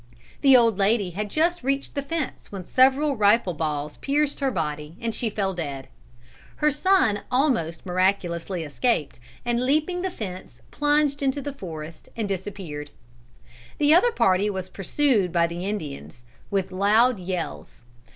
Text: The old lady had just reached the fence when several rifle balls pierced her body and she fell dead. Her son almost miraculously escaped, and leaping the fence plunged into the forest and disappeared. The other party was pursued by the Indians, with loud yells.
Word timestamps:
The 0.41 0.57
old 0.57 0.79
lady 0.79 1.11
had 1.11 1.29
just 1.29 1.61
reached 1.61 1.93
the 1.93 2.01
fence 2.01 2.51
when 2.51 2.65
several 2.65 3.15
rifle 3.15 3.53
balls 3.53 3.97
pierced 3.97 4.39
her 4.39 4.49
body 4.49 4.97
and 4.99 5.13
she 5.13 5.29
fell 5.29 5.53
dead. 5.53 5.89
Her 6.55 6.71
son 6.71 7.21
almost 7.29 7.85
miraculously 7.85 8.63
escaped, 8.63 9.19
and 9.45 9.63
leaping 9.63 10.01
the 10.01 10.09
fence 10.09 10.59
plunged 10.71 11.21
into 11.21 11.39
the 11.39 11.53
forest 11.53 12.09
and 12.17 12.27
disappeared. 12.27 12.89
The 13.77 13.93
other 13.93 14.11
party 14.11 14.49
was 14.49 14.69
pursued 14.69 15.31
by 15.31 15.45
the 15.45 15.67
Indians, 15.67 16.23
with 16.49 16.71
loud 16.71 17.19
yells. 17.19 17.81